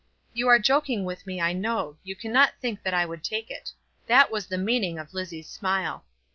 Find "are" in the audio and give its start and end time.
0.47-0.57